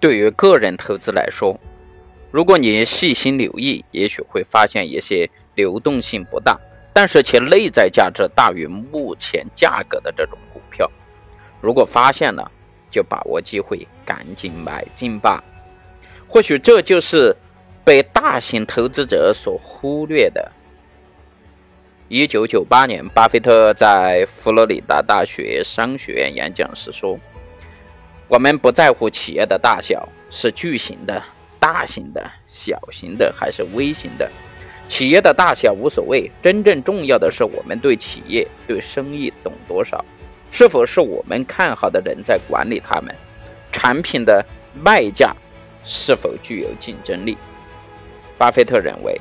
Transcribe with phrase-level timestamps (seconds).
[0.00, 1.60] 对于个人投资来说，
[2.30, 6.58] 如果你细心留意，也许会发现一些流动性不大，
[6.94, 10.90] 但是其内在价值大于目前价格的这种股票。
[11.60, 12.50] 如果发现了，
[12.90, 15.44] 就把握机会，赶紧买进吧。
[16.26, 17.36] 或许这就是
[17.84, 20.50] 被大型投资者所忽略的。
[22.08, 27.18] 一九九八年，巴菲特在佛罗里达大学商学院演讲时说
[28.30, 31.22] ：“我们不在乎企业的大小，是巨型的。”
[31.60, 34.26] 大型的、小型的还是微型的，
[34.88, 40.02] 企业的大小无所谓，真正重要的是我们对企业、对生意懂多少，
[40.50, 43.14] 是否是我们看好的人在管理他们，
[43.70, 44.42] 产品的
[44.72, 45.36] 卖价
[45.84, 47.36] 是否具有竞争力。
[48.38, 49.20] 巴菲特认为，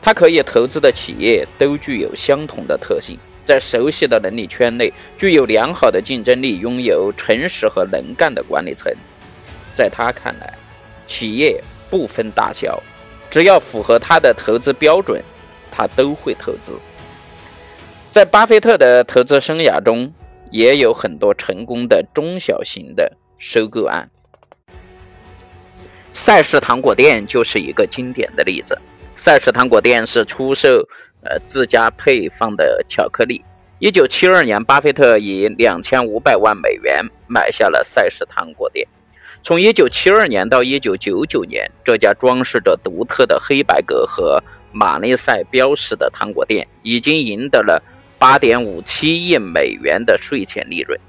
[0.00, 3.18] 他可以投资的企业都具有相同的特性，
[3.50, 8.92] 在熟悉的能力圈内具有良好的竞争力，拥有诚实和能干的管理层。
[9.74, 10.54] 在他看来。
[11.08, 12.80] 企业不分大小，
[13.28, 15.20] 只要符合他的投资标准，
[15.68, 16.78] 他都会投资。
[18.12, 20.12] 在巴菲特的投资生涯中，
[20.52, 24.08] 也有很多成功的中小型的收购案。
[26.14, 28.78] 赛事糖果店就是一个经典的例子。
[29.14, 30.88] 赛氏糖果店是出售
[31.22, 33.44] 呃自家配方的巧克力。
[33.78, 38.86] 一九七二年，巴菲特以两千五百万美元买下了赛氏糖果店。
[39.42, 47.82] 从1972年到1999年，这家装饰着独特的黑白格和马内赛标识的糖果店已经赢得了
[48.18, 51.00] 8.57亿美元的税前利润。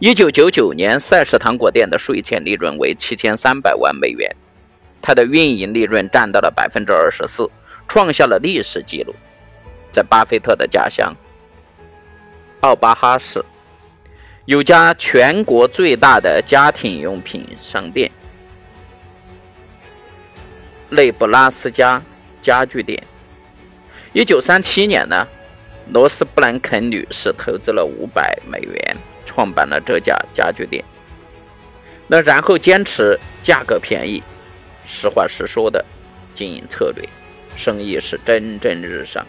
[0.00, 4.36] 1999年，赛氏糖果店的税前利润为7300万美元，
[5.06, 7.50] 它的运营利润占到了24%，
[7.86, 9.14] 创下了历史记录。
[9.92, 11.14] 在巴菲特的家乡
[12.60, 13.44] 奥巴哈市。
[14.46, 18.10] 有家全国最大的家庭用品商店——
[20.88, 22.02] 内布拉斯加
[22.40, 23.02] 家具店。
[24.14, 25.26] 一九三七年呢，
[25.92, 30.82] 罗斯布兰肯女士投资了五百美元，创办了这家家具店。
[32.06, 34.22] 那然后坚持价格便宜、
[34.84, 35.84] 实话实说的
[36.34, 37.08] 经营策略，
[37.56, 39.26] 生意是蒸蒸日上。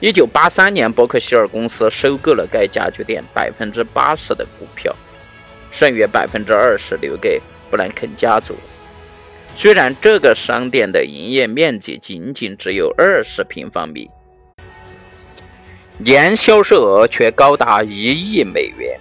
[0.00, 4.94] 一九八三年，伯克希尔公司收购了该家具店百分之八十的股票，
[5.70, 8.54] 剩余百分之二十留给布兰肯家族。
[9.56, 14.10] 虽然这个商店的营业面积仅仅只有二十平方米，
[15.98, 18.98] 年销售额却高达一亿美元。